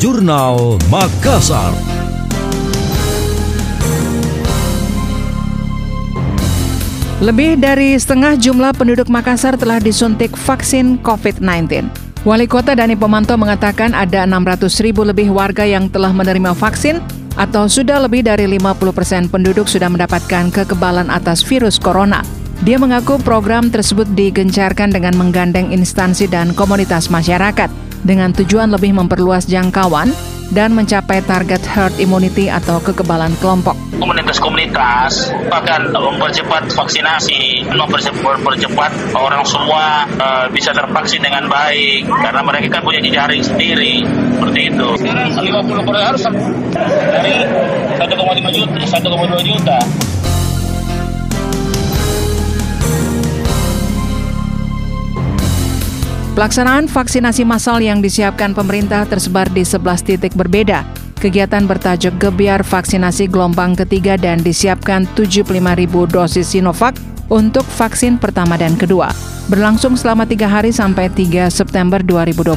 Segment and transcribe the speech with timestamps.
[0.00, 1.76] Jurnal Makassar.
[7.20, 11.84] Lebih dari setengah jumlah penduduk Makassar telah disuntik vaksin COVID-19.
[12.24, 17.04] Wali Kota Dani Pomanto mengatakan ada 600 ribu lebih warga yang telah menerima vaksin
[17.36, 22.24] atau sudah lebih dari 50 persen penduduk sudah mendapatkan kekebalan atas virus corona.
[22.64, 29.44] Dia mengaku program tersebut digencarkan dengan menggandeng instansi dan komunitas masyarakat dengan tujuan lebih memperluas
[29.46, 30.12] jangkauan
[30.50, 33.78] dan mencapai target herd immunity atau kekebalan kelompok.
[34.02, 42.82] Komunitas-komunitas akan mempercepat vaksinasi, mempercepat orang semua uh, bisa tervaksin dengan baik karena mereka kan
[42.82, 44.88] punya jejaring sendiri seperti itu.
[44.98, 46.22] Sekarang 50 persen harus
[47.14, 47.34] dari
[47.94, 49.78] 1,5 juta, 1,2 juta.
[56.40, 60.88] Pelaksanaan vaksinasi massal yang disiapkan pemerintah tersebar di 11 titik berbeda.
[61.20, 66.96] Kegiatan bertajuk Gebiar Vaksinasi Gelombang Ketiga dan disiapkan 75 ribu dosis Sinovac
[67.28, 69.12] untuk vaksin pertama dan kedua.
[69.52, 72.56] Berlangsung selama tiga hari sampai 3 September 2021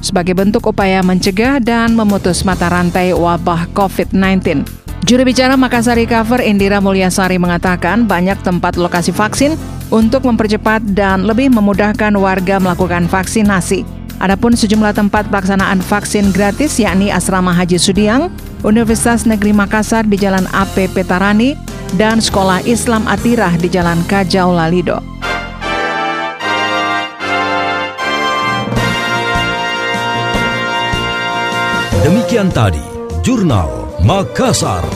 [0.00, 4.64] sebagai bentuk upaya mencegah dan memutus mata rantai wabah COVID-19.
[5.04, 11.52] Juru bicara Makassar Recover Indira Mulyasari mengatakan banyak tempat lokasi vaksin untuk mempercepat dan lebih
[11.52, 13.86] memudahkan warga melakukan vaksinasi.
[14.16, 18.32] Adapun sejumlah tempat pelaksanaan vaksin gratis yakni Asrama Haji Sudiang,
[18.64, 21.52] Universitas Negeri Makassar di Jalan AP Petarani,
[22.00, 25.04] dan Sekolah Islam Atirah di Jalan Kajau Lalido.
[32.06, 32.82] Demikian tadi,
[33.20, 34.86] Jurnal Makassar.